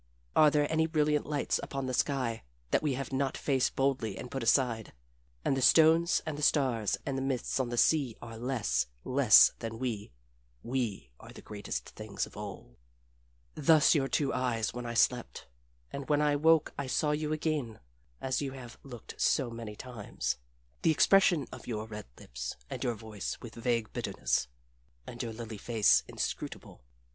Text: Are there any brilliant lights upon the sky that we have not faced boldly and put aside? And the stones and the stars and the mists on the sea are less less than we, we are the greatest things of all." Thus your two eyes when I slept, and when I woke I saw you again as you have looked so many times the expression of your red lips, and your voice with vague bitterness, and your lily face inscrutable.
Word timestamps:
Are 0.35 0.49
there 0.49 0.65
any 0.71 0.87
brilliant 0.87 1.27
lights 1.27 1.59
upon 1.61 1.85
the 1.85 1.93
sky 1.93 2.41
that 2.71 2.81
we 2.81 2.95
have 2.95 3.13
not 3.13 3.37
faced 3.37 3.75
boldly 3.75 4.17
and 4.17 4.31
put 4.31 4.41
aside? 4.41 4.93
And 5.45 5.55
the 5.55 5.61
stones 5.61 6.23
and 6.25 6.35
the 6.39 6.41
stars 6.41 6.97
and 7.05 7.15
the 7.19 7.21
mists 7.21 7.59
on 7.59 7.69
the 7.69 7.77
sea 7.77 8.17
are 8.19 8.35
less 8.35 8.87
less 9.03 9.51
than 9.59 9.77
we, 9.77 10.11
we 10.63 11.11
are 11.19 11.31
the 11.31 11.43
greatest 11.43 11.89
things 11.89 12.25
of 12.25 12.35
all." 12.35 12.79
Thus 13.53 13.93
your 13.93 14.07
two 14.07 14.33
eyes 14.33 14.73
when 14.73 14.87
I 14.87 14.95
slept, 14.95 15.47
and 15.93 16.09
when 16.09 16.19
I 16.19 16.35
woke 16.35 16.73
I 16.79 16.87
saw 16.87 17.11
you 17.11 17.31
again 17.31 17.79
as 18.19 18.41
you 18.41 18.53
have 18.53 18.79
looked 18.81 19.21
so 19.21 19.51
many 19.51 19.75
times 19.75 20.39
the 20.81 20.89
expression 20.89 21.45
of 21.51 21.67
your 21.67 21.85
red 21.85 22.05
lips, 22.17 22.55
and 22.71 22.83
your 22.83 22.95
voice 22.95 23.39
with 23.39 23.53
vague 23.53 23.93
bitterness, 23.93 24.47
and 25.05 25.21
your 25.21 25.31
lily 25.31 25.59
face 25.59 26.01
inscrutable. 26.07 26.81